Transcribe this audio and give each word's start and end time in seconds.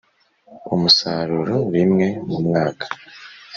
umusaruro 0.75 1.55
rimwe 1.73 2.07
mumwaka 2.31 2.85